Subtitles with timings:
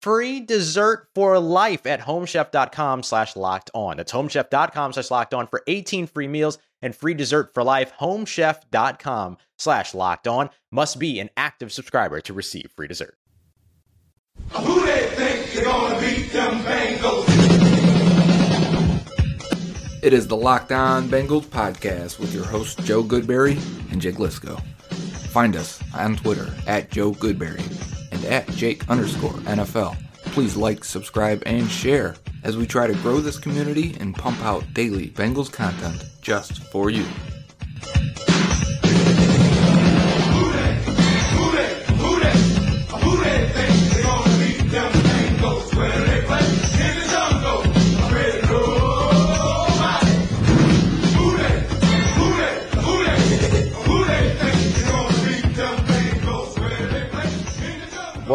[0.00, 3.96] free dessert for life at homechef.com slash locked on.
[3.96, 7.92] That's homechef.com slash locked on for 18 free meals and free dessert for life.
[8.00, 13.16] Homechef.com slash locked on must be an active subscriber to receive free dessert.
[14.52, 17.70] Who they think they're gonna beat them Bengals?
[20.02, 23.58] It is the Locked On Bengals podcast with your hosts Joe Goodberry
[23.92, 24.58] and Jake Liskow.
[25.28, 27.60] Find us on Twitter at Joe Goodberry
[28.24, 29.96] and at Jake underscore NFL.
[30.32, 34.64] Please like, subscribe, and share as we try to grow this community and pump out
[34.74, 37.04] daily Bengals content just for you.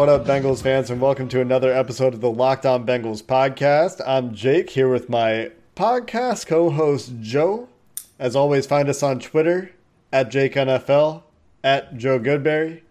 [0.06, 4.00] What up, Bengals fans, and welcome to another episode of the Locked On Bengals podcast.
[4.06, 7.68] I'm Jake here with my podcast co host, Joe.
[8.16, 9.72] As always, find us on Twitter
[10.12, 11.24] at JakeNFL,
[11.64, 12.82] at Joe Goodberry.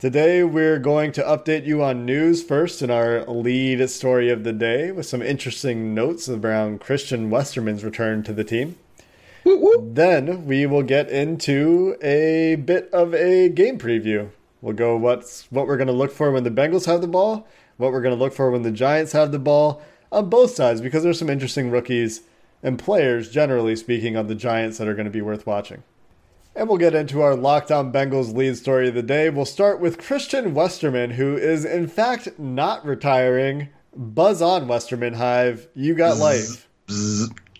[0.00, 4.52] Today, we're going to update you on news first in our lead story of the
[4.52, 8.74] day with some interesting notes around Christian Westerman's return to the team.
[9.44, 14.30] Then we will get into a bit of a game preview.
[14.62, 17.46] We'll go what's what we're going to look for when the Bengals have the ball,
[17.76, 20.80] what we're going to look for when the Giants have the ball on both sides
[20.80, 22.22] because there's some interesting rookies
[22.62, 25.82] and players generally speaking on the Giants that are going to be worth watching.
[26.54, 29.28] And we'll get into our Locked On Bengals lead story of the day.
[29.28, 33.68] We'll start with Christian Westerman, who is in fact not retiring.
[33.94, 35.68] Buzz on, Westerman Hive.
[35.74, 36.66] You got life.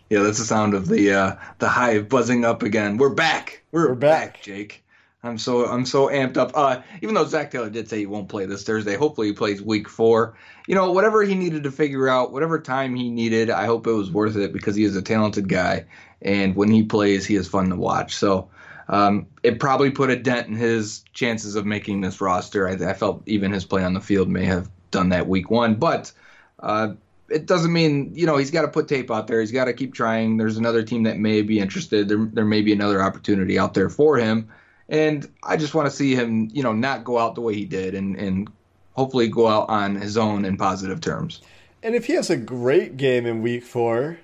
[0.08, 2.96] Yeah, that's the sound of the uh, the hive buzzing up again.
[2.96, 3.62] We're back.
[3.72, 4.40] We're, We're back.
[4.42, 4.84] Jake.
[5.26, 6.52] I'm so I'm so amped up.
[6.54, 9.62] Uh, even though Zac Taylor did say he won't play this Thursday, hopefully he plays
[9.62, 10.36] Week Four.
[10.66, 13.92] You know, whatever he needed to figure out, whatever time he needed, I hope it
[13.92, 15.84] was worth it because he is a talented guy,
[16.22, 18.14] and when he plays, he is fun to watch.
[18.14, 18.50] So.
[18.88, 22.68] Um, it probably put a dent in his chances of making this roster.
[22.68, 25.74] I, I felt even his play on the field may have done that week one,
[25.74, 26.12] but
[26.60, 26.92] uh,
[27.28, 29.40] it doesn't mean you know he's got to put tape out there.
[29.40, 30.36] He's got to keep trying.
[30.36, 32.08] There's another team that may be interested.
[32.08, 34.48] There there may be another opportunity out there for him,
[34.88, 37.64] and I just want to see him you know not go out the way he
[37.64, 38.48] did and and
[38.92, 41.42] hopefully go out on his own in positive terms.
[41.82, 44.18] And if he has a great game in week four,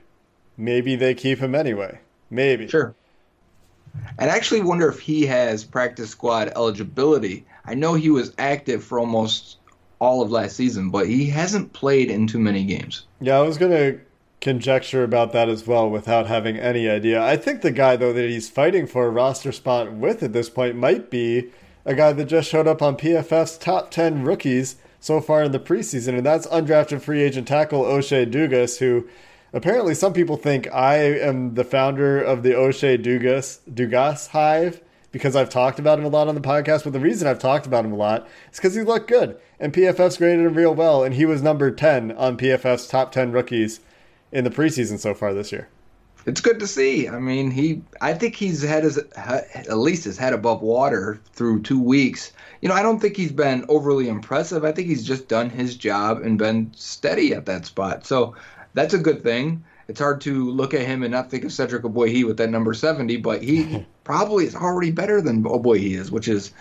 [0.56, 2.00] maybe they keep him anyway.
[2.30, 2.68] Maybe.
[2.68, 2.94] Sure.
[4.18, 7.44] And I actually wonder if he has practice squad eligibility.
[7.64, 9.58] I know he was active for almost
[9.98, 13.06] all of last season, but he hasn't played in too many games.
[13.20, 14.00] Yeah, I was going to
[14.42, 17.24] conjecture about that as well without having any idea.
[17.24, 20.50] I think the guy, though, that he's fighting for a roster spot with at this
[20.50, 21.50] point might be
[21.86, 25.58] a guy that just showed up on PFF's top 10 rookies so far in the
[25.58, 29.08] preseason, and that's undrafted free agent tackle O'Shea Dugas, who
[29.52, 34.80] apparently some people think I am the founder of the O'Shea Dugas, Dugas Hive
[35.12, 36.84] because I've talked about him a lot on the podcast.
[36.84, 39.72] But the reason I've talked about him a lot is because he looked good, and
[39.72, 43.80] PFF's graded him real well, and he was number 10 on PFF's top 10 rookies
[44.32, 45.68] in the preseason so far this year.
[46.24, 47.08] It's good to see.
[47.08, 47.82] I mean, he.
[48.00, 52.32] I think he's had his at least his head above water through two weeks.
[52.60, 54.64] You know, I don't think he's been overly impressive.
[54.64, 58.06] I think he's just done his job and been steady at that spot.
[58.06, 58.36] So
[58.74, 59.64] that's a good thing.
[59.88, 62.72] it's hard to look at him and not think of Cedric Ogbuehi with that number
[62.72, 66.52] 70, but he probably is already better than Ogbuehi is, which is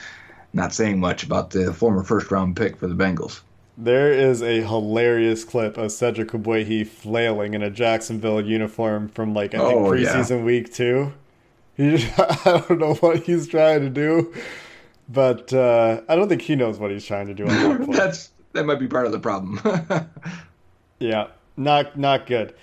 [0.53, 3.41] not saying much about the former first round pick for the Bengals.
[3.77, 9.53] There is a hilarious clip of Cedric Ogbuehi flailing in a Jacksonville uniform from like
[9.56, 10.13] I think Oh, yeah.
[10.13, 11.13] preseason week two.
[11.77, 14.33] He, I don't know what he's trying to do,
[15.09, 17.45] but uh, I don't think he knows what he's trying to do.
[17.47, 17.88] On that.
[17.91, 19.59] That's that might be part of the problem.
[21.00, 21.27] Yeah,
[21.57, 22.53] not not good.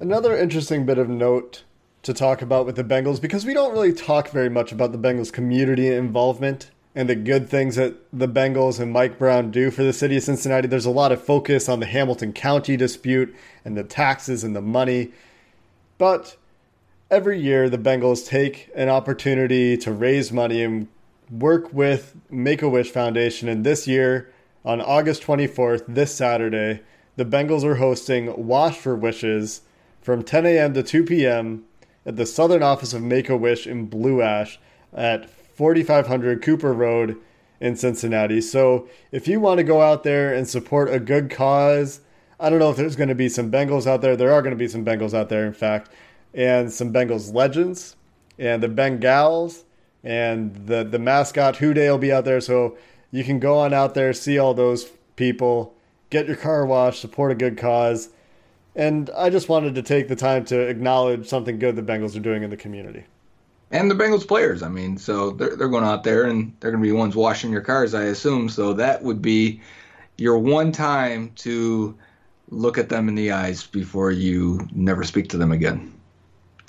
[0.00, 1.64] Another interesting bit of note
[2.02, 4.98] to talk about with the Bengals because we don't really talk very much about the
[4.98, 9.82] Bengals community involvement and the good things that the Bengals and Mike Brown do for
[9.82, 10.68] the city of Cincinnati.
[10.68, 14.62] There's a lot of focus on the Hamilton County dispute and the taxes and the
[14.62, 15.12] money.
[15.98, 16.36] But
[17.10, 20.88] every year the Bengals take an opportunity to raise money and
[21.30, 23.48] work with Make a Wish Foundation.
[23.48, 24.32] And this year,
[24.64, 26.80] on August 24th, this Saturday,
[27.16, 29.62] the Bengals are hosting Wash for Wishes
[30.00, 30.74] from 10 a.m.
[30.74, 31.64] to 2 p.m.
[32.06, 34.58] at the southern office of Make a Wish in Blue Ash
[34.92, 37.16] at 4500 Cooper Road
[37.60, 38.40] in Cincinnati.
[38.40, 42.00] So if you want to go out there and support a good cause,
[42.38, 44.16] I don't know if there's going to be some Bengals out there.
[44.16, 45.90] There are going to be some Bengals out there, in fact,
[46.32, 47.96] and some Bengals legends
[48.38, 49.64] and the Bengals
[50.04, 52.40] and the the mascot Who Dey will be out there.
[52.40, 52.78] So
[53.10, 54.84] you can go on out there, see all those
[55.16, 55.74] people,
[56.10, 58.10] get your car washed, support a good cause.
[58.76, 62.20] And I just wanted to take the time to acknowledge something good the Bengals are
[62.20, 63.06] doing in the community.
[63.70, 64.62] And the Bengals players.
[64.62, 67.52] I mean, so they're they're going out there and they're going to be ones washing
[67.52, 68.48] your cars, I assume.
[68.48, 69.60] So that would be
[70.16, 71.96] your one time to
[72.50, 75.94] look at them in the eyes before you never speak to them again.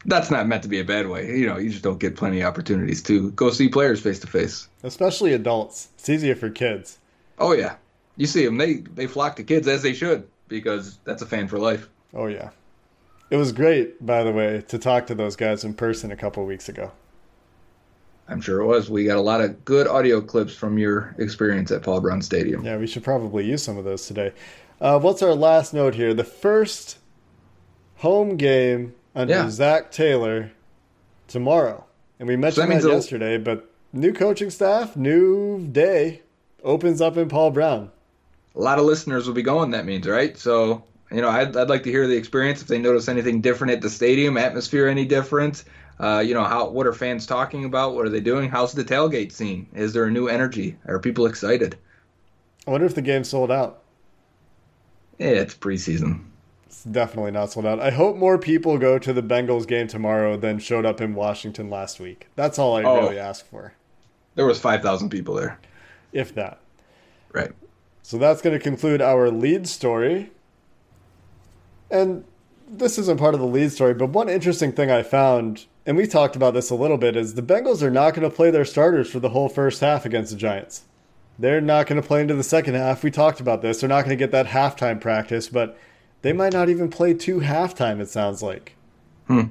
[0.05, 1.37] That's not meant to be a bad way.
[1.37, 4.27] You know, you just don't get plenty of opportunities to go see players face to
[4.27, 4.67] face.
[4.83, 5.89] Especially adults.
[5.95, 6.99] It's easier for kids.
[7.37, 7.75] Oh yeah,
[8.15, 8.57] you see them.
[8.57, 11.89] They they flock to kids as they should because that's a fan for life.
[12.13, 12.49] Oh yeah.
[13.29, 16.43] It was great, by the way, to talk to those guys in person a couple
[16.45, 16.91] weeks ago.
[18.27, 18.89] I'm sure it was.
[18.89, 22.63] We got a lot of good audio clips from your experience at Paul Brown Stadium.
[22.63, 24.33] Yeah, we should probably use some of those today.
[24.81, 26.13] Uh, what's our last note here?
[26.13, 26.97] The first
[27.97, 29.49] home game under Yeah.
[29.49, 30.51] Zac Taylor
[31.27, 31.85] tomorrow.
[32.19, 36.21] And we mentioned means that it'll- yesterday, but new coaching staff, new day
[36.63, 37.91] opens up in Paul Brown.
[38.55, 39.71] a lot of listeners will be going.
[39.71, 40.37] That means right.
[40.37, 43.73] So you know, I'd, I'd like to hear the experience if they notice anything different
[43.73, 45.63] at the stadium, atmosphere any different.
[45.99, 47.93] Uh, you know, how what are fans talking about?
[47.95, 48.49] What are they doing?
[48.49, 49.67] How's the tailgate scene?
[49.73, 50.77] Is there a new energy?
[50.87, 51.77] Are people excited?
[52.67, 53.81] I wonder if the game sold out.
[55.17, 56.25] Yeah, it's preseason.
[56.67, 57.79] It's definitely not sold out.
[57.81, 61.69] I hope more people go to the Bengals game tomorrow than showed up in Washington
[61.69, 62.27] last week.
[62.35, 63.01] That's all I Oh.
[63.01, 63.73] really ask for,
[64.35, 65.59] There was five thousand people there.
[66.13, 66.59] if that.
[67.33, 67.51] Right.
[68.03, 70.31] So that's going to conclude our lead story.
[71.91, 72.23] And
[72.69, 76.05] this isn't part of the lead story, but one interesting thing I found, and we
[76.05, 78.65] talked about this a little bit, is the Bengals are not going to play their
[78.65, 80.83] starters for the whole first half against the Giants.
[81.39, 83.03] They're not going to play into the second half.
[83.03, 83.79] We talked about this.
[83.79, 85.77] They're not going to get that halftime practice, but
[86.21, 88.75] they might not even play two halftime, it sounds like.
[89.27, 89.43] Hmm.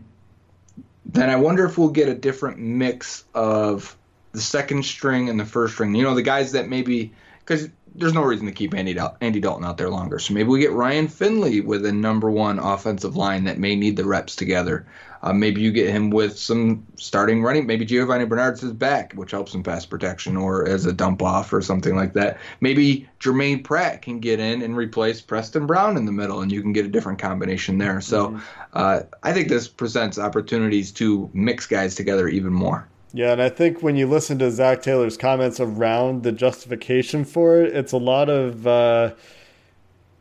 [1.07, 3.97] Then I wonder if we'll get a different mix of
[4.33, 5.95] the second string and the first string.
[5.95, 9.41] You know, the guys that maybe because there's no reason to keep Andy Dal- Andy
[9.41, 10.19] Dalton out there longer.
[10.19, 13.97] So maybe we get Ryan Finley with a number one offensive line that may need
[13.97, 14.87] the reps together.
[15.23, 17.67] Uh, maybe you get him with some starting running.
[17.67, 21.53] Maybe Giovani Bernard's is back, which helps in pass protection or as a dump off
[21.53, 22.39] or something like that.
[22.61, 26.63] Maybe Jermaine Pratt can get in and replace Preston Brown in the middle, and you
[26.63, 28.01] can get a different combination there.
[28.01, 28.41] So
[28.75, 32.89] uh, I think this presents opportunities to mix guys together even more.
[33.13, 37.63] Yeah, and I think when you listen to Zac Taylor's comments around the justification for
[37.63, 39.15] it, it's a lot of uh,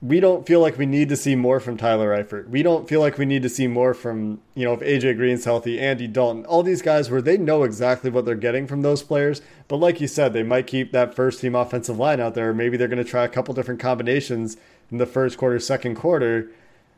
[0.02, 2.48] we don't feel like we need to see more from Tyler Eifert.
[2.50, 5.44] We don't feel like we need to see more from, you know, if AJ Green's
[5.44, 9.02] healthy, Andy Dalton, all these guys where they know exactly what they're getting from those
[9.02, 9.42] players.
[9.68, 12.54] But like you said, they might keep that first team offensive line out there.
[12.54, 14.56] Maybe they're going to try a couple different combinations
[14.92, 16.52] in the first quarter, second quarter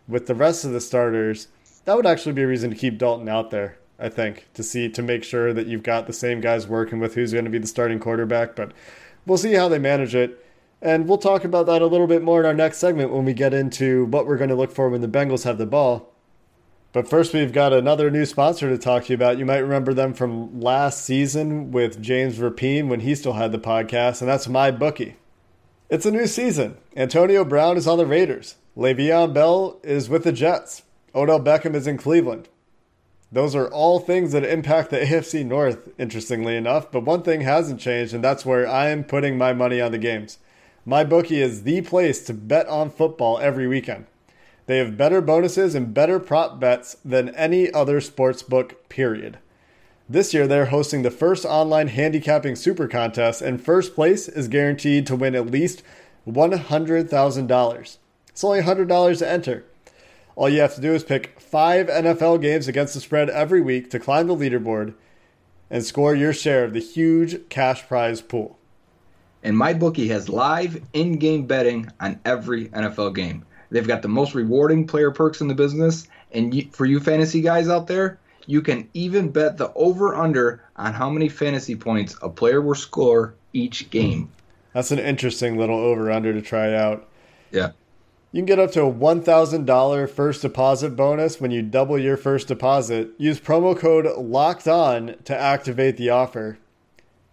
[0.08, 1.48] with the rest of the starters.
[1.86, 3.78] That would actually be a reason to keep Dalton out there.
[4.00, 7.16] I think to see to make sure that you've got the same guys working with
[7.16, 8.56] who's going to be the starting quarterback.
[8.56, 8.72] But
[9.26, 10.46] we'll see how they manage it,
[10.82, 13.34] and we'll talk about that a little bit more in our next segment when we
[13.34, 16.14] get into what we're going to look for when the Bengals have the ball.
[16.92, 19.38] But first, we've got another new sponsor to talk to you about.
[19.38, 23.60] You might remember them from last season with James Rapien when he still had the
[23.60, 25.14] podcast, and that's MyBookie.
[25.90, 26.78] It's a new season.
[26.96, 28.56] Antonio Brown is on the Raiders.
[28.76, 30.84] Le'Veon Bell is with the Jets.
[31.14, 32.48] Odell Beckham is in Cleveland.
[33.32, 36.92] Those are all things that impact the AFC North, interestingly enough.
[36.92, 40.00] But one thing hasn't changed, and that's where I am putting my money on the
[40.00, 40.40] games.
[40.88, 44.08] MyBookie is the place to bet on football every weekend.
[44.66, 49.38] They have better bonuses and better prop bets than any other sports book, period.
[50.08, 55.06] This year, they're hosting the first online handicapping super contest, and first place is guaranteed
[55.06, 55.84] to win at least
[56.28, 57.98] $100,000.
[58.30, 59.66] It's only $100 to enter.
[60.40, 63.92] All you have to do is pick five NFL games against the spread every week
[63.92, 64.94] to climb the leaderboard
[65.70, 68.58] and score your share of the huge cash prize pool.
[69.44, 73.46] And MyBookie has live in-game betting on every NFL game.
[73.70, 77.42] They've got the most rewarding player perks in the business, and you, for you fantasy
[77.42, 82.30] guys out there, you can even bet the over/under on how many fantasy points a
[82.30, 84.32] player will score each game.
[84.72, 87.10] That's an interesting little over under to try out.
[87.52, 87.72] Yeah.
[88.32, 92.48] You can get up to a $1,000 first deposit bonus when you double your first
[92.48, 93.10] deposit.
[93.18, 96.60] Use promo code LOCKED ON to activate the offer.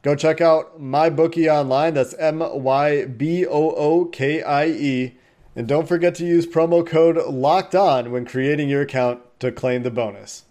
[0.00, 1.92] Go check out MyBookie online.
[1.92, 5.16] That's M Y B O O K I E.
[5.54, 9.82] And don't forget to use promo code LOCKED ON when creating your account to claim
[9.82, 10.44] the bonus.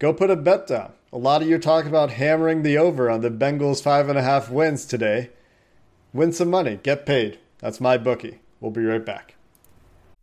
[0.00, 0.92] Go put a bet down.
[1.12, 4.22] A lot of you talk about hammering the over on the Bengals five and a
[4.22, 5.30] half wins today.
[6.12, 7.38] Win some money, get paid.
[7.58, 8.38] That's MyBookie.
[8.60, 9.37] We'll be right back.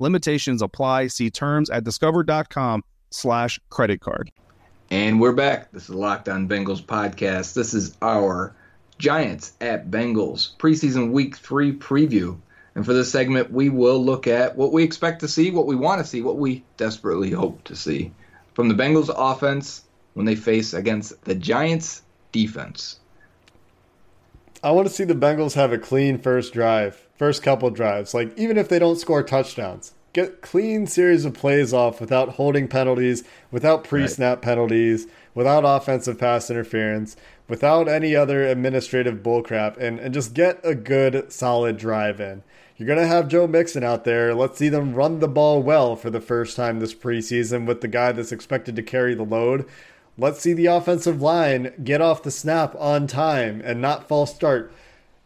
[0.00, 1.06] Limitations apply.
[1.06, 4.32] See terms at discover.com slash credit card.
[4.90, 5.70] And we're back.
[5.70, 7.54] This is Locked On Bengals podcast.
[7.54, 8.56] This is our
[8.98, 12.36] Giants at Bengals preseason week three preview.
[12.74, 15.76] And for this segment, we will look at what we expect to see, what we
[15.76, 18.12] want to see, what we desperately hope to see
[18.54, 22.02] from the Bengals offense when they face against the Giants
[22.32, 23.00] defense.
[24.62, 28.14] I want to see the Bengals have a clean first drive, first couple drives.
[28.14, 32.66] Like even if they don't score touchdowns, get clean series of plays off without holding
[32.66, 40.14] penalties, without pre-snap penalties, without offensive pass interference, without any other administrative bullcrap, and and
[40.14, 42.42] just get a good solid drive in.
[42.78, 44.34] You're gonna have Joe Mixon out there.
[44.34, 47.88] Let's see them run the ball well for the first time this preseason with the
[47.88, 49.66] guy that's expected to carry the load.
[50.16, 54.72] Let's see the offensive line get off the snap on time and not false start.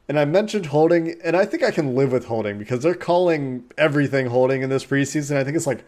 [0.09, 3.65] And I mentioned holding, and I think I can live with holding because they're calling
[3.79, 5.37] everything holding in this preseason.
[5.37, 5.85] I think it's like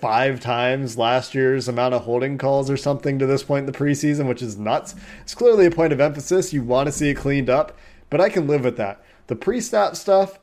[0.00, 3.78] five times last year's amount of holding calls or something to this point in the
[3.78, 4.94] preseason, which is nuts.
[5.22, 6.52] It's clearly a point of emphasis.
[6.52, 7.76] You want to see it cleaned up,
[8.08, 9.04] but I can live with that.
[9.28, 10.40] The pre snap stuff,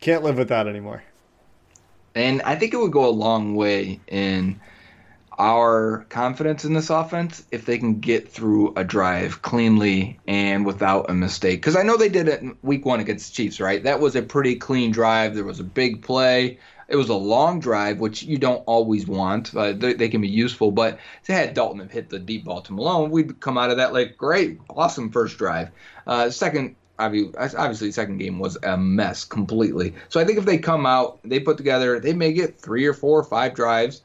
[0.00, 1.02] can't live with that anymore.
[2.14, 4.60] And I think it would go a long way in
[5.40, 11.08] our confidence in this offense if they can get through a drive cleanly and without
[11.08, 11.62] a mistake.
[11.62, 13.82] Because I know they did it in week one against Chiefs, right?
[13.82, 15.34] That was a pretty clean drive.
[15.34, 16.58] There was a big play.
[16.88, 19.54] It was a long drive, which you don't always want.
[19.54, 22.60] Uh, they, they can be useful, but they had Dalton have hit the deep ball
[22.60, 25.70] to Malone, we'd come out of that like, great, awesome first drive.
[26.06, 29.94] Uh, second, obviously, second game was a mess completely.
[30.10, 32.92] So I think if they come out, they put together, they may get three or
[32.92, 34.02] four or five drives,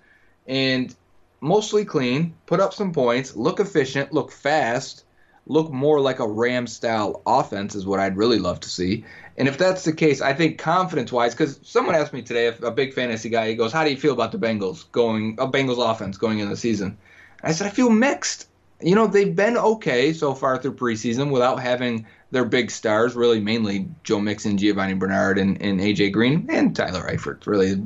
[0.47, 0.95] and
[1.41, 5.05] mostly clean, put up some points, look efficient, look fast,
[5.47, 9.05] look more like a Ram style offense is what I'd really love to see.
[9.37, 12.71] And if that's the case, I think confidence wise, because someone asked me today, a
[12.71, 15.83] big fantasy guy, he goes, "How do you feel about the Bengals going, a Bengals
[15.83, 16.97] offense going into the season?"
[17.43, 18.47] I said, "I feel mixed.
[18.81, 23.39] You know, they've been okay so far through preseason without having their big stars, really
[23.39, 27.45] mainly Joe Mixon, Giovani Bernard, and, and AJ Green, and Tyler Eifert.
[27.45, 27.81] Really,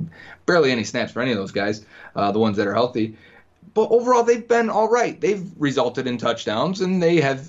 [0.46, 3.18] barely any snaps for any of those guys, uh, the ones that are healthy.
[3.80, 5.20] But overall, they've been all right.
[5.22, 7.48] They've resulted in touchdowns, and they have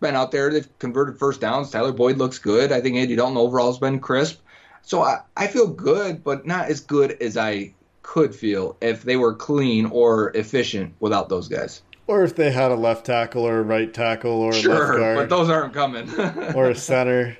[0.00, 0.50] been out there.
[0.52, 1.70] They've converted first downs.
[1.70, 2.70] Tyler Boyd looks good.
[2.70, 4.40] I think Andy Dalton overall has been crisp.
[4.82, 7.72] So I, I feel good, but not as good as I
[8.02, 11.80] could feel if they were clean or efficient without those guys.
[12.06, 14.98] Or if they had a left tackle or a right tackle or a left Sure,
[14.98, 16.10] guard but those aren't coming.
[16.54, 17.38] or a center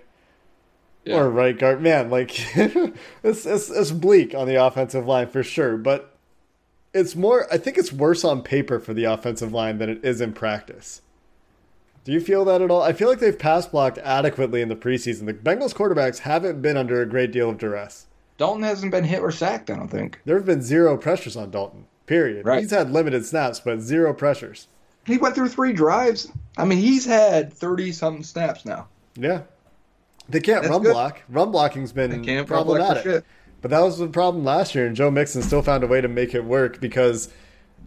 [1.05, 1.17] Yeah.
[1.17, 1.83] or a right guard.
[1.83, 6.10] Man, like it's, it's it's bleak on the offensive line for sure, but
[6.93, 10.21] it's more I think it's worse on paper for the offensive line than it is
[10.21, 11.03] in practice.
[12.05, 12.83] Do you feel that at all?
[12.83, 15.27] I feel like they've pass blocked adequately in the preseason.
[15.27, 18.07] The Bengals quarterbacks haven't been under a great deal of duress.
[18.39, 20.19] Dalton hasn't been hit or sacked, I don't think.
[20.25, 21.85] There have been zero pressures on Dalton.
[22.07, 22.47] Period.
[22.47, 22.61] Right.
[22.61, 24.67] He's had limited snaps, but zero pressures.
[25.05, 26.33] He went through three drives.
[26.57, 28.89] I mean, he's had 30 something snaps now.
[29.15, 29.43] Yeah.
[30.29, 30.93] They can't That's run good.
[30.93, 31.23] block.
[31.29, 33.25] Run blocking's been They can't run block for problematic.
[33.63, 36.09] But that was the problem last year, and Joe Mixon still found a way to
[36.09, 37.29] make it work because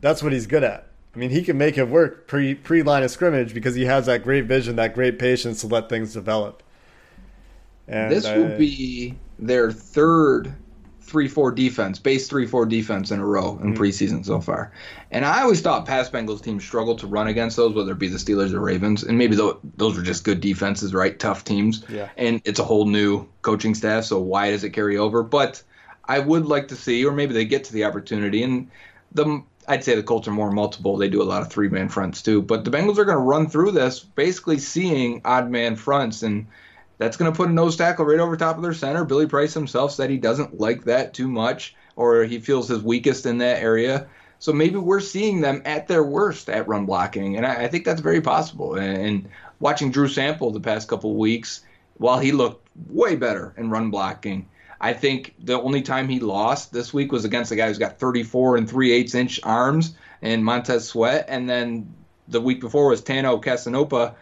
[0.01, 0.87] That's what he's good at.
[1.15, 4.05] I mean, he can make it work pre pre line of scrimmage because he has
[4.07, 6.61] that great vision, that great patience to let things develop.
[7.87, 10.53] And this I- will be their third
[11.03, 13.83] three-four defense, base three-four defense in a row in mm-hmm.
[13.83, 14.71] preseason so far.
[15.11, 18.07] And I always thought past Bengals teams struggled to run against those, whether it be
[18.07, 21.19] the Steelers or Ravens, and maybe tho- those were just good defenses, right?
[21.19, 21.83] Tough teams.
[21.89, 22.09] Yeah.
[22.17, 25.23] And it's a whole new coaching staff, so why does it carry over?
[25.23, 25.61] But
[26.05, 28.69] I would like to see, or maybe they get to the opportunity, and
[29.11, 30.97] the I'd say the Colts are more multiple.
[30.97, 32.41] They do a lot of three man fronts too.
[32.41, 36.47] But the Bengals are going to run through this, basically seeing odd man fronts, and
[37.03, 39.03] that's going to put a nose tackle right over top of their center.
[39.03, 43.25] Billy Price himself said he doesn't like that too much, or he feels his weakest
[43.25, 44.07] in that area.
[44.39, 47.83] So maybe we're seeing them at their worst at run blocking, and I, I think
[47.83, 48.75] that's very possible.
[48.75, 49.29] And, and
[49.59, 51.65] watching Drew Sample the past couple weeks,
[51.97, 54.47] while he looked way better in run blocking,
[54.79, 57.99] I think the only time he lost this week was against a guy who's got
[57.99, 61.25] 34 and 3 8 inch arms and Montez Sweat.
[61.27, 61.93] And then
[62.29, 64.15] the week before was Tanoh Kpassagnon.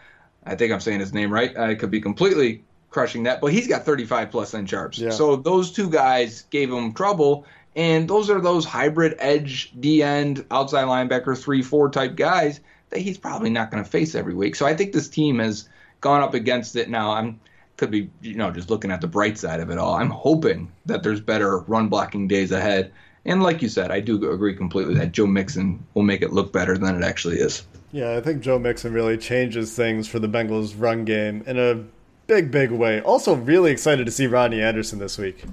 [0.44, 1.56] I think I'm saying his name right.
[1.56, 4.98] I could be completely crushing that, but he's got 35 plus inch arms.
[4.98, 5.10] Yeah.
[5.10, 7.46] So those two guys gave him trouble.
[7.74, 13.00] And those are those hybrid edge, D end, outside linebacker, 3 4 type guys that
[13.00, 14.54] he's probably not going to face every week.
[14.56, 15.68] So I think this team has
[16.00, 17.12] gone up against it now.
[17.12, 17.40] I'm
[17.78, 19.94] could be you know just looking at the bright side of it all.
[19.94, 22.92] I'm hoping that there's better run blocking days ahead.
[23.24, 26.52] And like you said, I do agree completely that Joe Mixon will make it look
[26.52, 27.64] better than it actually is.
[27.92, 31.84] Yeah, I think Joe Mixon really changes things for the Bengals run game in a
[32.32, 33.02] big, big way.
[33.02, 35.44] Also, really excited to see Rodney Anderson this week.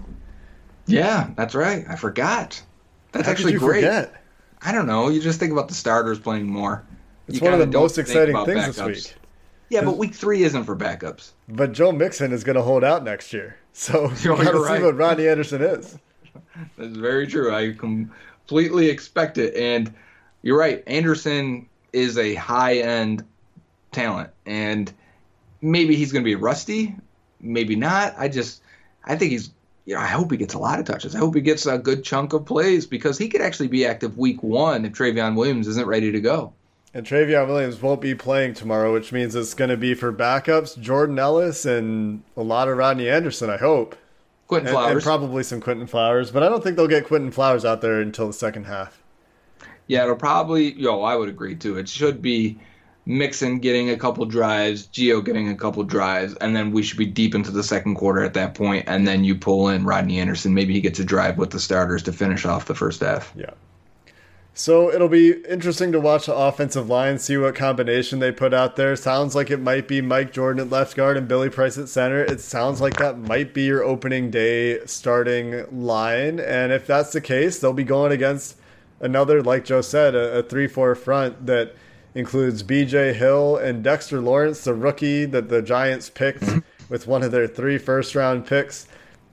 [0.86, 1.84] Yeah, that's right.
[1.90, 2.62] I forgot.
[3.12, 3.84] That's How actually great.
[3.84, 4.24] forget?
[4.62, 5.10] I don't know.
[5.10, 6.86] You just think about the starters playing more.
[7.28, 9.16] It's You one of the most exciting things this week.
[9.70, 11.32] Yeah, but week three isn't for backups.
[11.50, 13.58] But Joe Mixon is going to hold out next year.
[13.72, 15.98] So you got to see what Rodney Anderson is.
[16.78, 17.54] That's very true.
[17.56, 19.56] I completely expect it.
[19.56, 19.94] And
[20.42, 20.84] you're right.
[20.86, 23.24] Anderson is a high end
[23.94, 24.32] talent.
[24.46, 24.92] And
[25.62, 26.96] maybe he's going to be rusty.
[27.42, 28.16] Maybe not.
[28.18, 28.62] I just,
[29.06, 29.52] I think he's,
[29.86, 31.16] you know, I hope he gets a lot of touches.
[31.16, 34.18] I hope he gets a good chunk of plays because he could actually be active
[34.18, 36.54] week one if Trayveon Williams isn't ready to go.
[36.94, 40.80] And Trayveon Williams won't be playing tomorrow, which means it's going to be for backups
[40.80, 43.96] Jordan Ellis and a lot of Rodney Anderson, I hope.
[44.48, 47.64] Quinton And, and probably some Quinton Flowers, but I don't think they'll get Quinton Flowers
[47.64, 49.00] out there until the second half.
[49.86, 50.74] Yeah, it'll probably.
[50.74, 51.78] Yo, I would agree too.
[51.78, 52.58] It should be
[53.10, 57.08] Mixon getting a couple drives, Geo getting a couple drives, and then we should be
[57.08, 60.54] deep into the second quarter at that point, and then you pull in Rodney Anderson.
[60.54, 63.34] Maybe he gets a drive with the starters to finish off the first half.
[63.36, 63.50] Yeah.
[64.54, 68.76] So it'll be interesting to watch the offensive line, see what combination they put out
[68.76, 68.96] there.
[68.96, 72.24] Sounds like it might be Mike Jordan at left guard and Billy Price at center.
[72.24, 76.40] It sounds like that might be your opening day starting line.
[76.40, 78.56] And if that's the case, they'll be going against
[79.00, 81.74] another, like Joe said, a, a 3 4 front that
[82.16, 86.60] includes BJ Hill and Dexter Lawrence, the rookie that the Giants picked mm-hmm.
[86.90, 88.88] with one of their three first round picks,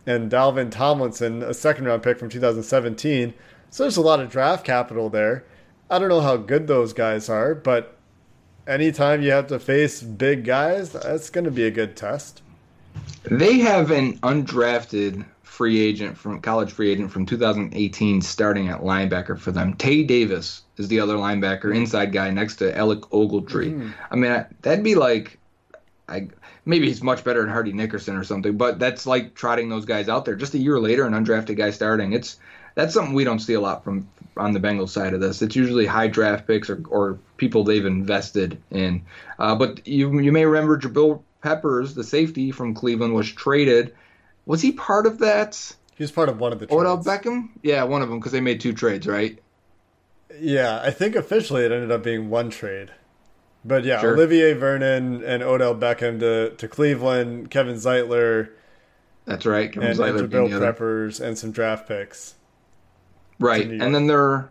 [0.06, 3.34] and Dalvin Tomlinson, a second round pick from 2017.
[3.70, 5.44] So there's a lot of draft capital there.
[5.90, 7.96] I don't know how good those guys are, but
[8.66, 12.42] anytime you have to face big guys, that's going to be a good test.
[13.24, 15.24] They have an undrafted
[15.56, 19.74] free agent from college free agent from 2018 starting at linebacker for them.
[19.74, 23.92] Tae Davis is the other linebacker, inside guy next to Alec Ogletree.
[24.10, 25.38] I mean, that'd be like,
[26.08, 26.28] I
[26.66, 30.10] maybe he's much better than Hardy Nickerson or something, but that's like trotting those guys
[30.10, 30.34] out there.
[30.34, 32.12] Just a year later, an undrafted guy starting.
[32.12, 32.38] It's
[32.74, 35.40] that's something we don't see a lot from on the Bengals side of this.
[35.40, 39.06] It's usually high draft picks or, or people they've invested in.
[39.38, 43.94] Uh, but you you may remember Jabril Peppers, the safety from Cleveland, was traded.
[44.46, 45.74] Was he part of that?
[45.96, 47.06] He was part of one of the Odell trades.
[47.24, 47.48] Beckham?
[47.62, 49.38] Yeah, one of them because they made two trades, right?
[50.38, 52.90] Yeah, I think officially it ended up being one trade.
[53.64, 54.14] But yeah, Sure.
[54.14, 58.50] Olivier Vernon and Odell Beckham to, to Cleveland, Kevin Zeitler,
[59.24, 59.72] That's right.
[59.72, 60.66] Kevin and, Zeitler and being Jabril the other.
[60.66, 62.34] Peppers, and some draft picks.
[63.40, 63.62] Right.
[63.62, 63.82] to New York.
[63.84, 64.50] And then their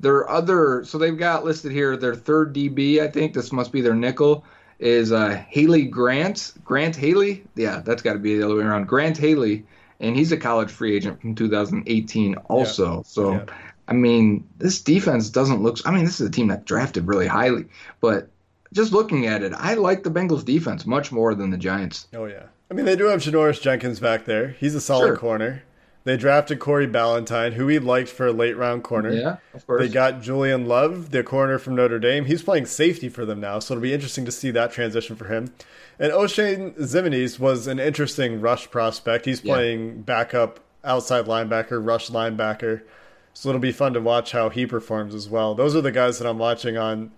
[0.00, 3.80] their other so they've got listed here their third DB, I think this must be
[3.80, 4.44] their nickel,
[4.78, 6.52] is uh Haley Grant.
[6.64, 7.44] Grant Haley?
[7.54, 8.86] Yeah, that's gotta be the other way around.
[8.86, 9.64] Grant Haley.
[10.00, 13.02] And he's a college free agent from 2018 also.
[13.06, 13.44] So Yeah.
[13.86, 17.26] I mean, this defense doesn't look I mean, this is a team that drafted really
[17.26, 17.66] highly,
[18.00, 18.28] but
[18.72, 22.08] just looking at it, I like the Bengals defense much more than the Giants.
[22.14, 24.48] Oh yeah, I mean they do have Janoris Jenkins back there.
[24.58, 25.16] He's a solid Sure.
[25.16, 25.62] corner.
[26.04, 29.10] They drafted Corey Ballentine, who we liked for a late round corner.
[29.12, 29.80] Yeah, of course.
[29.80, 32.26] They got Julian Love, the corner from Notre Dame.
[32.26, 35.24] He's playing safety for them now, so it'll be interesting to see that transition for
[35.26, 35.54] him.
[35.98, 39.24] And Oshane Ximines was an interesting rush prospect.
[39.24, 39.54] He's Yeah.
[39.54, 42.82] playing backup outside linebacker, rush linebacker.
[43.32, 45.54] So it'll be fun to watch how he performs as well.
[45.54, 47.12] Those are the guys that I'm watching on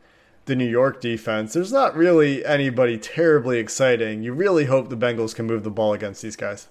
[0.45, 1.53] the New York defense.
[1.55, 4.23] There's not really anybody terribly exciting.
[4.23, 6.69] You really hope the Bengals can move the ball against these guys.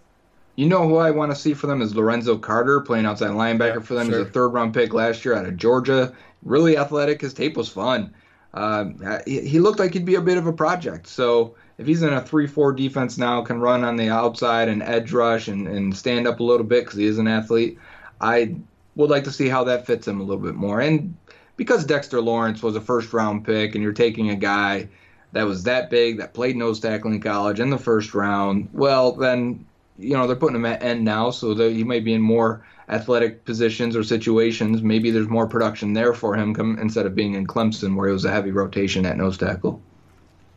[0.55, 3.75] You know who I want to see for them is Lorenzo Carter playing outside linebacker
[3.75, 4.09] Yeah, for them.
[4.09, 4.19] sure.
[4.19, 6.13] He's a third round pick last year out of Georgia.
[6.43, 7.21] Really athletic.
[7.21, 8.13] His tape was fun.
[8.53, 11.07] Um, he, he looked like he'd be a bit of a project.
[11.07, 14.81] So if he's in a 3 4 defense now, can run on the outside and
[14.81, 17.77] edge rush and, and stand up a little bit because he is an athlete,
[18.21, 18.55] I
[18.95, 20.79] would like to see how that fits him a little bit more.
[20.79, 21.17] And
[21.57, 24.87] because Dexter Lawrence was a first round pick and you're taking a guy
[25.33, 29.11] that was that big, that played nose tackle in college in the first round, well,
[29.11, 29.65] then,
[29.97, 32.65] you know, they're putting him at end now, so that he may be in more
[32.89, 34.81] athletic positions or situations.
[34.81, 38.13] Maybe there's more production there for him come, instead of being in Clemson, where it
[38.13, 39.81] was a heavy rotation at nose tackle.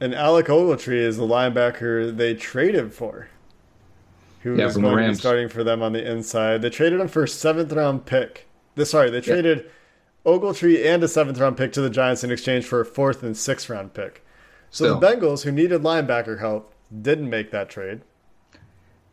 [0.01, 3.29] And Alec Ogletree is the linebacker they traded for,
[4.42, 6.62] who Yeah, is going to be starting for them on the inside.
[6.62, 8.46] They traded him for a seventh round pick.
[8.77, 9.68] They, sorry, they traded
[10.24, 13.37] Ogletree and a seventh round pick to the Giants in exchange for a fourth and
[13.37, 14.24] sixth round pick.
[14.70, 15.01] So Still.
[15.01, 18.03] the Bengals, who needed linebacker help, didn't make that trade.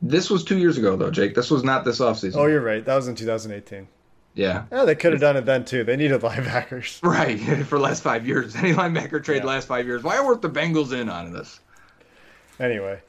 [0.02, 1.36] This was two years ago, though, Jake.
[1.36, 2.36] This was not this offseason.
[2.36, 2.84] Oh, you're right.
[2.86, 3.88] That was in 2018.
[4.36, 4.66] yeah.
[4.72, 5.84] Yeah, they could have done it then too.
[5.84, 7.02] They needed linebackers.
[7.02, 8.56] Right, for the last five years.
[8.56, 9.46] Any linebacker trade Yeah.
[9.50, 10.04] last five years.
[10.04, 11.60] Why weren't the Bengals in on this?
[12.60, 13.00] Anyway,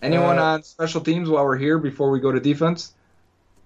[0.00, 2.92] Anyone Uh, on special teams while we're here before we go to defense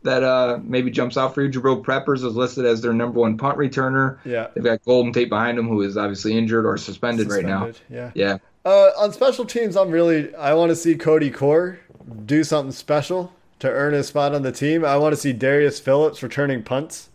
[0.02, 1.50] that uh, maybe jumps out for you?
[1.50, 4.16] Jabril Peppers is listed as their number one punt returner.
[4.24, 4.48] yeah.
[4.54, 7.70] They've got Golden Tate behind him, who is obviously injured or suspended, right now.
[7.90, 8.10] Yeah.
[8.14, 11.78] Yeah, Uh, on special teams, I'm really I want to see Cody Core
[12.26, 14.84] do something special to earn his spot on the team.
[14.84, 17.08] I want to see Darius Phillips returning punts.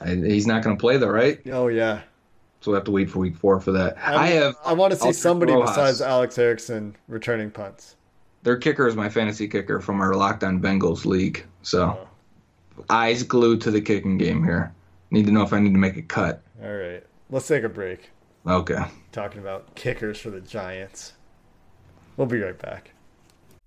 [0.00, 1.40] I, he's not going to play though, right?
[1.52, 2.02] Oh yeah,
[2.60, 3.96] So we have to wait for week four for that.
[3.98, 4.54] I, have.
[4.64, 5.70] I want to see somebody Rojas.
[5.70, 7.96] besides Alex Erickson returning punts.
[8.44, 11.44] Their kicker is my fantasy kicker from our Locked On Bengals league.
[11.62, 11.98] So
[12.78, 12.84] Oh.
[12.90, 14.72] eyes glued to the kicking game here.
[15.10, 16.42] Need to know if I need to make a cut.
[16.62, 18.10] All right, let's take a break.
[18.46, 18.78] Okay.
[19.10, 21.14] Talking about kickers for the Giants.
[22.16, 22.92] We'll be right back.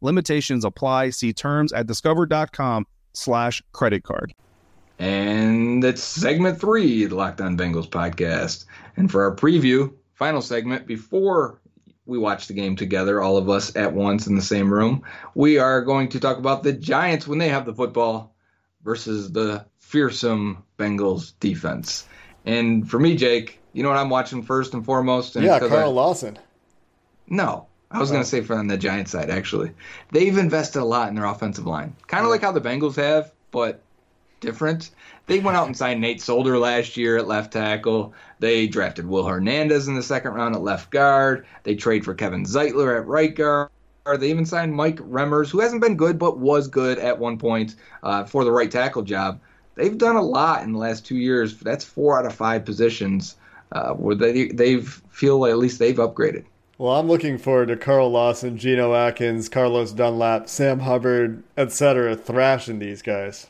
[0.00, 1.10] Limitations apply.
[1.10, 4.34] See terms at discover.com slash credit card.
[4.98, 8.64] And it's segment three, the Locked On Bengals podcast.
[8.96, 11.60] And for our preview, final segment, before
[12.06, 15.02] we watch the game together, all of us at once in the same room,
[15.36, 18.34] we are going to talk about the Giants when they have the football
[18.82, 22.08] versus the fearsome Bengals defense.
[22.44, 25.36] And for me, Jake, you know what I'm watching first and foremost?
[25.36, 26.38] And yeah, it's 'cause I- Carl Lawson.
[27.28, 29.72] no, I was going to say from the Giants side, actually.
[30.12, 31.96] They've invested a lot in their offensive line.
[32.06, 33.80] Kind of like how the Bengals have, but
[34.40, 34.90] different.
[35.26, 38.14] They went out and signed Nate Solder last year at left tackle.
[38.40, 41.46] They drafted Will Hernandez in the second round at left guard.
[41.64, 43.70] They trade for Kevin Zeitler at right guard.
[44.16, 47.74] They even signed Mike Remmers, who hasn't been good but was good at one point
[48.02, 49.40] uh, for the right tackle job.
[49.74, 51.58] They've done a lot in the last two years.
[51.58, 53.36] That's four out of five positions
[53.72, 56.44] uh, where they they feel at least they've upgraded.
[56.78, 62.14] Well, I'm looking forward to Carl Lawson, Geno Atkins, Carlos Dunlap, Sam Hubbard, etc.
[62.14, 63.48] thrashing these guys.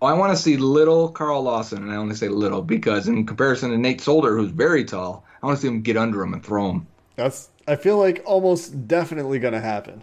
[0.00, 3.26] Oh, I want to see little Carl Lawson, and I only say little because in
[3.26, 6.32] comparison to Nate Solder, who's very tall, I want to see him get under him
[6.32, 6.86] and throw him.
[7.16, 10.02] That's I feel like almost definitely going to happen.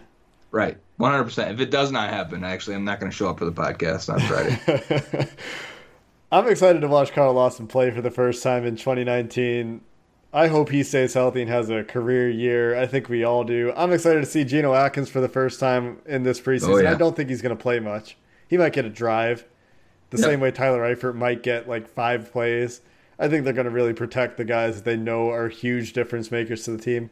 [0.52, 1.52] Right, 100%.
[1.52, 4.08] If it does not happen, actually, I'm not going to show up for the podcast
[4.08, 5.28] on Friday.
[6.32, 9.80] I'm excited to watch Carl Lawson play for the first time in 2019.
[10.32, 12.76] I hope he stays healthy and has a career year.
[12.78, 13.72] I think we all do.
[13.74, 16.68] I'm excited to see Geno Atkins for the first time in this preseason.
[16.68, 16.92] Oh, yeah.
[16.92, 18.16] I don't think he's going to play much.
[18.46, 19.46] He might get a drive,
[20.10, 20.26] the Yep.
[20.26, 22.82] same way Tyler Eifert might get like five plays.
[23.18, 26.30] I think they're going to really protect the guys that they know are huge difference
[26.30, 27.08] makers to the team.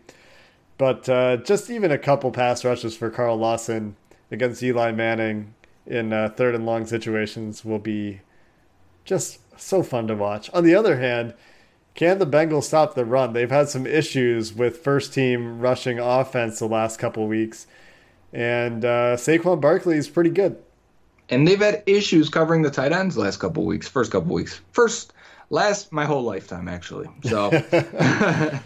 [0.79, 3.97] But uh, just even a couple pass rushes for Carl Lawson
[4.31, 5.55] against Eli Manning
[5.87, 8.21] in uh, third and long situations will be
[9.07, 10.51] just so fun to watch.
[10.53, 11.33] On the other hand,
[11.97, 13.33] can the Bengals stop the run?
[13.33, 17.67] They've had some issues with first team rushing offense the last couple weeks,
[18.33, 20.59] and uh, Saquon Barkley is pretty good.
[21.29, 24.61] and they've had issues covering the tight ends the last couple weeks, first couple weeks.
[24.73, 25.13] First,
[25.51, 27.09] last, my whole lifetime, actually.
[27.25, 28.61] So, Evan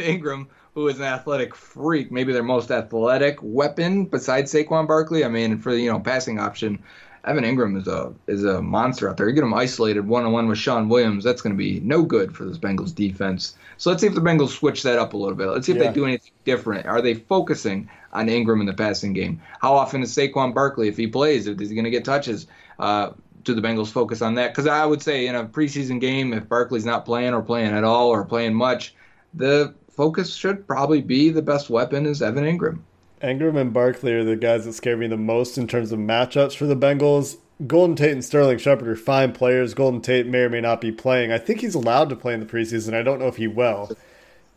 [0.00, 5.24] Engram, who is an athletic freak, maybe their most athletic weapon besides Saquon Barkley.
[5.24, 6.82] I mean, for, the you know, passing option,
[7.26, 9.28] Evan Engram is a is a monster out there.
[9.28, 12.02] You get him isolated one on one with Shawn Williams, that's going to be no
[12.02, 13.56] good for this Bengals defense.
[13.78, 15.48] So let's see if the Bengals switch that up a little bit.
[15.48, 15.88] Let's see if Yeah.
[15.88, 16.86] they do anything different.
[16.86, 19.40] Are they focusing on Engram in the passing game?
[19.60, 22.46] How often is Saquon Barkley, if he plays, if he's going to get touches?
[22.78, 23.10] Uh,
[23.42, 24.52] do the Bengals focus on that?
[24.52, 27.84] Because I would say in a preseason game, if Barkley's not playing or playing at
[27.84, 28.94] all or playing much,
[29.34, 32.78] the focus should probably be the best weapon is Evan Engram.
[33.22, 36.56] Engram and Barkley are the guys that scare me the most in terms of matchups
[36.56, 37.36] for the Bengals.
[37.66, 39.72] Golden Tate and Sterling Shepard are fine players.
[39.72, 41.32] Golden Tate may or may not be playing.
[41.32, 42.92] I think he's allowed to play in the preseason.
[42.92, 43.90] I don't know if he will.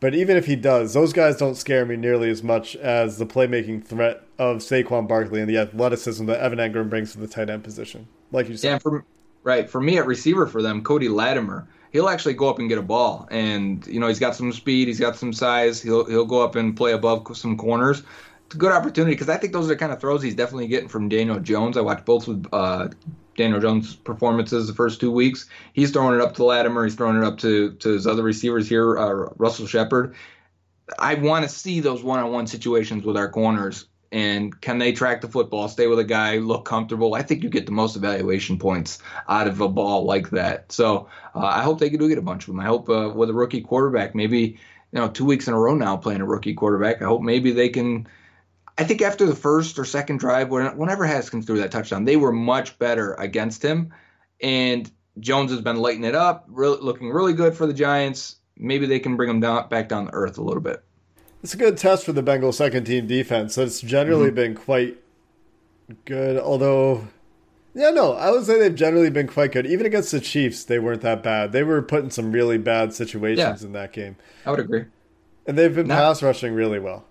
[0.02, 3.26] But even if he does, those guys don't scare me nearly as much as the
[3.26, 7.50] playmaking threat of Saquon Barkley and the athleticism that Evan Engram brings to the tight
[7.50, 8.08] end position.
[8.32, 8.72] Like you Yeah, said.
[8.74, 9.06] and for
[9.44, 11.68] right for me at receiver for them, Cody Latimer.
[11.92, 14.88] He'll actually go up and get a ball, and you know he's got some speed,
[14.88, 15.82] he's got some size.
[15.82, 18.04] He'll he'll go up and play above some corners.
[18.50, 21.08] Good opportunity because I think those are the kind of throws he's definitely getting from
[21.08, 21.78] Daniel Jones.
[21.78, 22.90] I watched both with uh,
[23.38, 25.48] Daniel Jones' performances the first two weeks.
[25.74, 26.84] He's throwing it up to Latimer.
[26.84, 30.16] He's throwing it up to to his other receivers here, uh, Russell Shepard.
[30.98, 33.86] I want to see those one-on-one situations with our corners.
[34.12, 37.14] And can they track the football, stay with a guy, look comfortable?
[37.14, 40.72] I think you get the most evaluation points out of a ball like that.
[40.72, 42.60] So uh, I hope they do get a bunch of them.
[42.60, 44.58] I hope uh, with a rookie quarterback, maybe
[44.92, 47.04] you know two weeks in a row now playing a rookie quarterback.
[47.04, 48.08] I hope maybe they can.
[48.80, 52.16] I think after the first or second drive, when- whenever Haskins threw that touchdown, they
[52.16, 53.94] were much better against him,
[54.42, 54.90] and
[55.20, 58.38] Jones has been lighting it up, really, looking really good for the Giants.
[58.58, 60.82] Maybe they can bring him down back down to earth a little bit.
[61.44, 63.58] It's a good test for the Bengals second team defense.
[63.58, 64.36] It's generally mm-hmm.
[64.36, 64.98] been quite
[66.06, 67.08] good, although
[67.74, 69.66] yeah, no, I would say they've generally been quite good.
[69.66, 71.52] Even against the Chiefs, they weren't that bad.
[71.52, 73.68] They were put in some really bad situations Yeah.
[73.68, 74.16] in that game.
[74.46, 74.86] I would agree.
[75.46, 77.06] And they've been Not- pass rushing really well.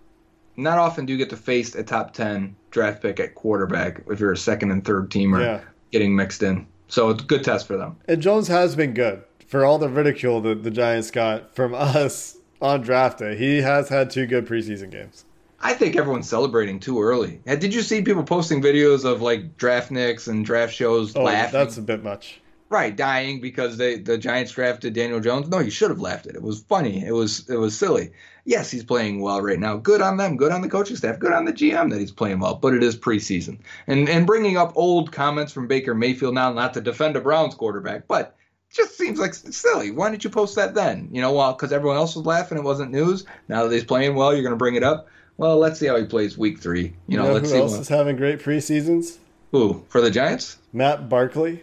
[0.58, 4.18] Not often do you get to face a top ten draft pick at quarterback if
[4.20, 5.60] you're a second and third teamer Yeah.
[5.92, 6.66] getting mixed in.
[6.88, 7.96] So it's a good test for them.
[8.08, 9.22] And Jones has been good.
[9.46, 13.88] For all the ridicule that the Giants got from us on draft day, he has
[13.88, 15.24] had two good preseason games.
[15.60, 17.40] I think everyone's celebrating too early.
[17.46, 21.52] Did you see people posting videos of like draft nicks and draft shows Oh, laughing?
[21.52, 22.40] that's a bit much.
[22.70, 25.48] Right, dying because they the Giants drafted Daniel Jones.
[25.48, 26.36] No, you should have laughed at it.
[26.36, 27.04] It was funny.
[27.04, 28.12] It was it was silly.
[28.44, 29.76] Yes, he's playing well right now.
[29.76, 30.36] Good on them.
[30.36, 31.18] Good on the coaching staff.
[31.18, 32.54] Good on the GM that he's playing well.
[32.54, 36.74] But it is preseason, and and bringing up old comments from Baker Mayfield now, not
[36.74, 38.36] to defend a Browns quarterback, but
[38.70, 39.90] just seems like silly.
[39.90, 41.08] Why didn't you post that then?
[41.12, 43.24] You know, well, because everyone else was laughing, it wasn't news.
[43.48, 45.08] Now that he's playing well, you're going to bring it up.
[45.38, 46.82] Well, let's see how he plays week three.
[46.82, 49.16] You You know, know, let's who see else what, is having great preseasons?
[49.52, 50.58] who for the Giants.
[50.72, 51.62] Matt Barkley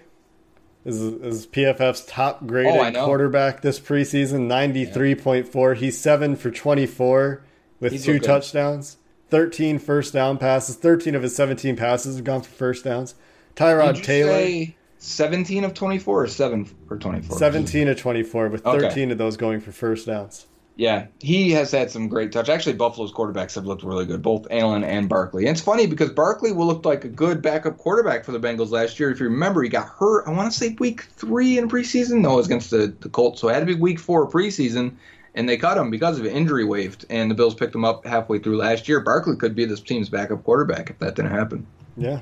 [0.86, 5.76] is, is PFF's top graded Oh, quarterback this preseason, 93.4.
[5.78, 7.44] He's 7 for 24
[7.80, 8.98] with He's two touchdowns,
[9.30, 10.76] 13 first down passes.
[10.76, 13.16] 13 of his 17 passes have gone for first downs.
[13.56, 17.38] Tyrod Taylor, say 17 of 24 or 7 for 24?
[17.38, 18.80] 17 of 24, with Okay.
[18.90, 20.46] 13 of those going for first downs.
[20.78, 22.50] Yeah, he has had some great touch.
[22.50, 25.46] Actually, Buffalo's quarterbacks have looked really good, both Allen and Barkley.
[25.48, 28.72] And it's funny because Barkley will look like a good backup quarterback for the Bengals
[28.72, 29.10] last year.
[29.10, 32.20] If you remember, he got hurt, I want to say week three in preseason.
[32.20, 33.40] No, it was against the, the Colts.
[33.40, 34.96] So it had to be week four preseason,
[35.34, 37.06] and they cut him because of it, injury waived.
[37.10, 39.00] And the Bills picked him up halfway through last year.
[39.00, 41.66] Barkley could be this team's backup quarterback if that didn't happen.
[41.96, 42.20] Yeah.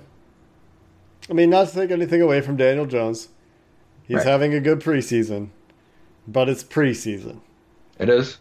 [1.27, 3.29] I mean, not to take anything away from Daniel Jones.
[4.03, 4.27] He's Right.
[4.27, 5.49] having a good preseason,
[6.27, 7.39] but it's preseason.
[7.97, 8.37] It is.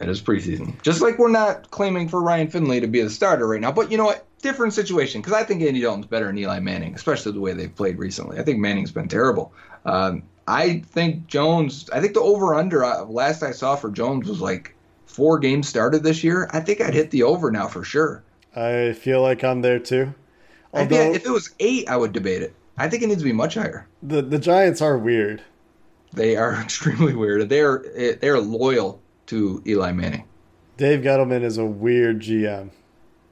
[0.00, 0.80] It is preseason.
[0.82, 3.72] Just like we're not claiming for Ryan Finley to be the starter right now.
[3.72, 4.24] But you know what?
[4.40, 7.74] Different situation because I think Andy Dalton's better than Eli Manning, especially the way they've
[7.74, 8.38] played recently.
[8.38, 9.52] I think Manning's been terrible.
[9.84, 11.90] Um, I think Jones.
[11.92, 14.74] I think the over under uh, last I saw for Jones was like
[15.06, 16.48] four games started this year.
[16.52, 18.22] I think I'd hit the over now for sure.
[18.54, 20.14] I feel like I'm there too.
[20.72, 22.54] Although if it was eight, I would debate it.
[22.76, 23.88] I think it needs to be much higher.
[24.02, 25.42] the the Giants are weird.
[26.12, 27.48] They are extremely weird.
[27.48, 30.24] They're eh, they're loyal to Eli Manning.
[30.76, 32.70] Dave Gettleman is a weird GM.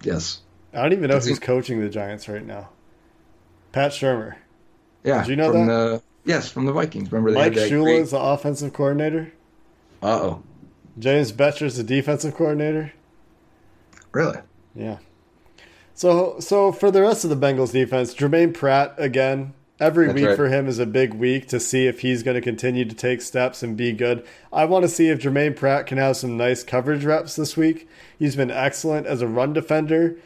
[0.03, 0.41] Yes.
[0.73, 2.69] I don't even know who's coaching the Giants right now.
[3.73, 4.37] Pat Shurmur.
[5.05, 5.23] Yeah.
[5.23, 5.67] Did you know that?
[5.67, 7.11] The, yes, from the Vikings.
[7.13, 9.33] Remember Mike Shula great- is the offensive coordinator.
[10.03, 10.43] Uh oh.
[10.99, 12.93] James Bettcher's the defensive coordinator.
[14.13, 14.39] Really?
[14.75, 14.99] Yeah.
[15.95, 19.55] So so for the rest of the Bengals defense, Jermaine Pratt again.
[19.79, 20.37] Every That's week right.
[20.37, 23.21] for him is a big week to see if he's going to continue to take
[23.21, 24.27] steps and be good.
[24.51, 27.87] I want to see if Jermaine Pratt can have some nice coverage reps this week.
[28.19, 30.17] He's been excellent as a run defender.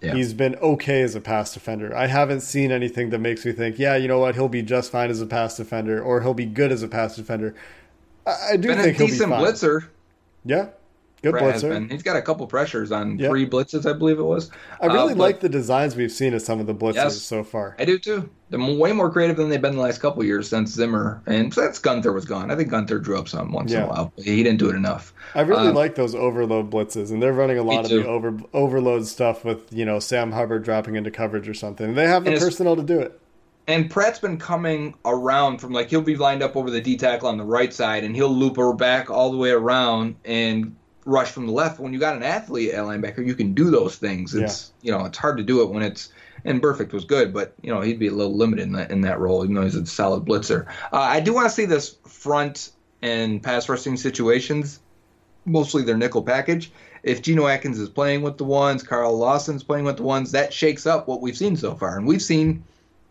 [0.00, 0.14] Yeah.
[0.14, 1.94] He's been okay as a pass defender.
[1.94, 4.90] I haven't seen anything that makes me think, yeah, you know what, he'll be just
[4.90, 7.54] fine as a pass defender, or he'll be good as a pass defender.
[8.26, 9.44] I, I do Been a think he'll be decent fine.
[9.44, 9.88] blitzer.
[10.46, 10.68] Yeah,
[11.24, 11.68] Good Pratt has blitzer.
[11.70, 11.88] been.
[11.88, 13.30] He's got a couple pressures on Yep.
[13.30, 14.50] three blitzes, I believe it was.
[14.80, 17.16] I really Uh, like the designs we've seen of some of the blitzes Yes.
[17.22, 17.74] so far.
[17.78, 18.28] I do too.
[18.50, 21.52] They're way more creative than they've been the last couple of years since Zimmer and
[21.52, 22.50] since Guenther was gone.
[22.50, 23.86] I think Guenther drew up some once in Yeah.
[23.86, 24.12] a while.
[24.14, 25.12] But he didn't do it enough.
[25.34, 28.02] I really Uh, like those overload blitzes, and they're running a lot of too.
[28.02, 31.94] the over overload stuff with you know Sam Hubbard dropping into coverage or something.
[31.94, 33.18] They have the And personnel to do it.
[33.66, 37.28] And Pratt's been coming around from like he'll be lined up over the D tackle
[37.28, 41.30] on the right side, and he'll loop her back all the way around and rush
[41.30, 41.78] from the left.
[41.78, 44.34] When you got an athlete at linebacker, you can do those things.
[44.34, 46.10] It's you know it's hard to do it when it's
[46.44, 49.00] and Burfict was good, but you know he'd be a little limited in that in
[49.02, 50.66] that role, even though he's a solid blitzer.
[50.92, 52.70] Uh, I do want to see this front
[53.02, 54.80] and pass rushing situations,
[55.44, 56.70] mostly their nickel package.
[57.02, 60.54] If Geno Atkins is playing with the ones, Carl Lawson's playing with the ones, that
[60.54, 62.64] shakes up what we've seen so far, and we've seen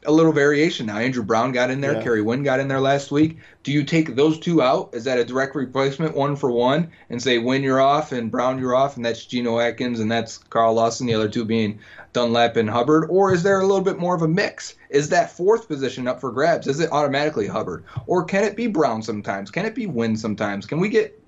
[0.05, 0.97] a little variation now.
[0.97, 2.03] Andrew Brown got in there, Yeah.
[2.03, 3.37] Kerry Wynn got in there last week.
[3.63, 4.89] Do you take those two out?
[4.93, 8.59] Is that a direct replacement, one for one, and say Wynn you're off and Brown
[8.59, 11.79] you're off, and that's Geno Atkins and that's Carl Lawson, the other two being
[12.13, 13.07] Dunlap and Hubbard?
[13.09, 14.75] Or is there a little bit more of a mix?
[14.89, 16.67] Is that fourth position up for grabs?
[16.67, 17.83] Is it automatically Hubbard?
[18.05, 19.49] Or can it be Brown sometimes?
[19.51, 20.65] Can it be Wynn sometimes?
[20.65, 21.19] Can we get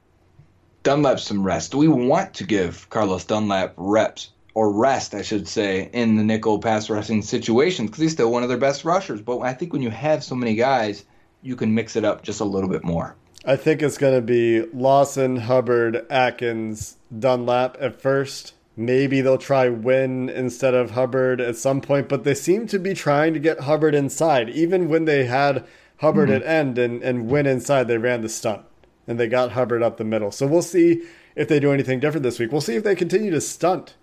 [0.83, 1.71] Dunlap some rest?
[1.71, 6.23] Do we want to give Carlos Dunlap reps or rest, I should say, in the
[6.23, 9.21] nickel pass rushing situations because he's still one of their best rushers.
[9.21, 11.03] But I think when you have so many guys,
[11.43, 13.15] you can mix it up just a little bit more.
[13.45, 18.53] I think it's going to be Lawson, Hubbard, Atkins, Dunlap at first.
[18.77, 22.93] Maybe they'll try Wynn instead of Hubbard at some point, but they seem to be
[22.93, 24.49] trying to get Hubbard inside.
[24.49, 25.65] Even when they had
[25.97, 26.43] Hubbard mm-hmm.
[26.43, 28.63] at end and, and Wynn inside, they ran the stunt
[29.05, 30.31] and they got Hubbard up the middle.
[30.31, 31.03] So we'll see
[31.35, 32.51] if they do anything different this week.
[32.51, 33.95] We'll see if they continue to stunt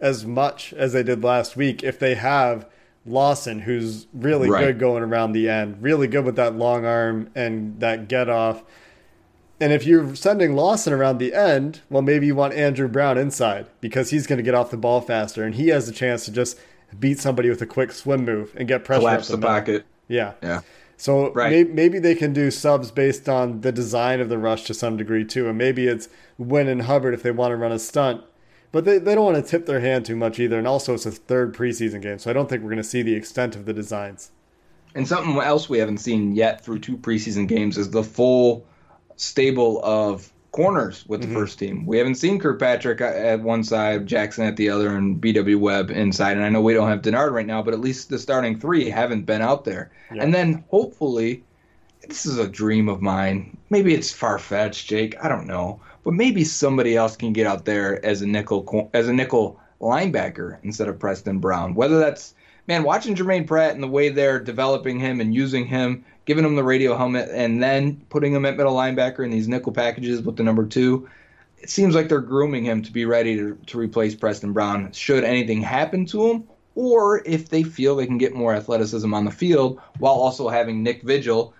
[0.00, 1.82] as much as they did last week.
[1.82, 2.66] If they have
[3.06, 4.66] Lawson, who's really Right.
[4.66, 8.62] good going around the end, really good with that long arm and that get off.
[9.60, 13.66] And if you're sending Lawson around the end, well, maybe you want Andrew Brown inside
[13.80, 16.30] because he's going to get off the ball faster and he has a chance to
[16.32, 16.58] just
[17.00, 19.50] beat somebody with a quick swim move and get pressure Collapse the middle.
[19.50, 19.84] pocket.
[20.06, 20.32] Yeah.
[20.42, 20.60] Yeah.
[20.96, 21.50] So Right.
[21.50, 24.96] may- maybe they can do subs based on the design of the rush to some
[24.96, 26.08] degree too, and maybe it's
[26.38, 28.22] Wynn and Hubbard if they want to run a stunt.
[28.70, 31.06] But they, they don't want to tip their hand too much either, and also it's
[31.06, 33.64] a third preseason game, so I don't think we're going to see the extent of
[33.64, 34.30] the designs.
[34.94, 38.66] And something else we haven't seen yet through two preseason games is the full
[39.16, 41.36] stable of corners with the mm-hmm.
[41.36, 41.86] first team.
[41.86, 46.36] We haven't seen Kirkpatrick at one side, Jackson at the other, and BW Webb inside.
[46.36, 48.88] And I know we don't have Dennard right now, but at least the starting three
[48.90, 49.90] haven't been out there.
[50.12, 50.22] Yeah.
[50.22, 51.44] And then hopefully,
[52.06, 53.56] this is a dream of mine.
[53.70, 55.14] Maybe it's far fetched, Jake.
[55.22, 59.08] I don't know, but maybe somebody else can get out there as a nickel as
[59.08, 61.74] a nickel linebacker instead of Preston Brown.
[61.74, 62.34] Whether that's
[62.66, 66.56] man, watching Germaine Pratt and the way they're developing him and using him, giving him
[66.56, 70.36] the radio helmet, and then putting him at middle linebacker in these nickel packages with
[70.36, 71.06] the number two,
[71.58, 75.24] it seems like they're grooming him to be ready to, to replace Preston Brown should
[75.24, 76.44] anything happen to him,
[76.74, 80.82] or if they feel they can get more athleticism on the field while also having
[80.82, 81.52] Nick Vigil,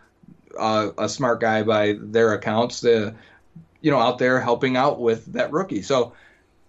[0.59, 3.13] uh, a smart guy by their accounts, uh,
[3.81, 5.83] you know, out there helping out with that rookie.
[5.83, 6.13] So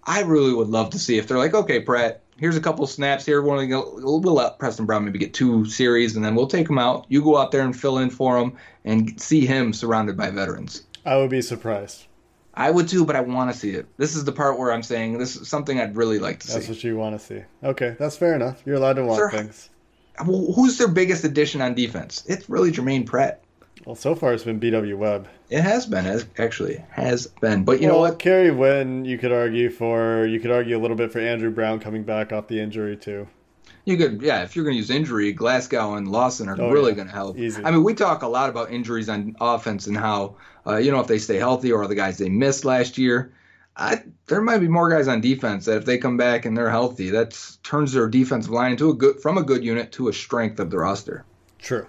[0.04, 3.26] I really would love to see if they're like, okay, Pratt, here's a couple snaps
[3.26, 3.42] here.
[3.42, 6.70] We're going to we'll let Preston Brown maybe get two series, and then we'll take
[6.70, 7.06] him out.
[7.10, 10.84] You go out there and fill in for him, and see him surrounded by veterans.
[11.06, 12.06] I would be surprised.
[12.54, 13.88] I would too, but I want to see it.
[13.98, 16.54] This is the part where I'm saying this is something I'd really like to That's
[16.54, 16.60] see.
[16.60, 17.44] That's what you want to see.
[17.64, 18.62] Okay, that's fair enough.
[18.66, 19.32] You're allowed to want Sure.
[19.32, 19.70] things.
[20.26, 22.24] Well, who's their biggest addition on defense?
[22.28, 23.42] It's really Germaine Pratt.
[23.86, 25.28] Well, so far it's been BW Webb.
[25.50, 27.64] It has been, as- actually, has been.
[27.64, 28.20] But you well, know what?
[28.20, 30.26] Kerry Wynn, you could argue for.
[30.26, 33.28] You could argue a little bit for Andrew Brown coming back off the injury too.
[33.86, 34.44] You could, yeah.
[34.44, 36.96] If you're going to use injury, Glasgow and Lawson are Oh, really yeah.
[36.96, 37.38] going to help.
[37.40, 37.64] Easy.
[37.64, 40.36] I mean, we talk a lot about injuries on offense and how,
[40.68, 43.32] uh, you know, if they stay healthy or the guys they missed last year.
[43.76, 46.70] I, there might be more guys on defense that if they come back and they're
[46.70, 50.14] healthy, that turns their defensive line into a good from a good unit to a
[50.14, 51.24] strength of the roster.
[51.60, 51.88] True.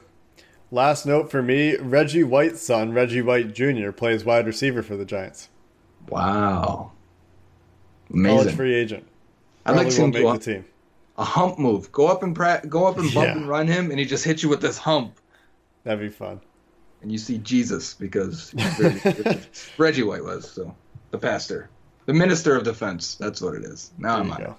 [0.70, 5.04] Last note for me: Reggie White's son, Reggie White Jr., plays wide receiver for the
[5.04, 5.48] Giants.
[6.08, 6.92] Wow,
[8.12, 8.38] Amazing.
[8.38, 9.06] College free agent.
[9.66, 10.64] I'd like to see him Probably do a, make the team.
[11.18, 11.92] a hump move.
[11.92, 13.32] Go up and pra- go up and bump Yeah.
[13.36, 15.16] and run him, and he just hits you with this hump.
[15.84, 16.40] That'd be fun.
[17.02, 19.40] and you see Jesus because very-
[19.78, 20.74] Reggie White was so
[21.10, 21.68] the pastor,
[22.06, 23.14] the minister of defense.
[23.16, 23.90] That's what it is.
[23.98, 24.38] Now There I'm on.
[24.38, 24.56] go.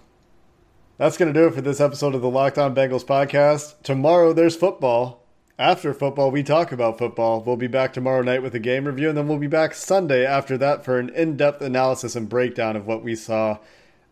[0.98, 3.76] That's going to do it for this episode of the Locked On Bengals podcast.
[3.84, 5.21] Tomorrow there's football.
[5.62, 7.40] After football, we talk about football.
[7.40, 10.26] We'll be back tomorrow night with a game review, and then we'll be back Sunday
[10.26, 13.60] after that for an in depth analysis and breakdown of what we saw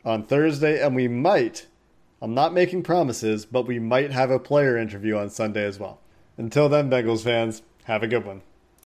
[0.05, 0.79] on Thursday.
[0.79, 1.65] And we might,
[2.21, 5.99] I'm not making promises, but we might have a player interview on Sunday as well.
[6.37, 8.43] Until then, Bengals fans, have a good one.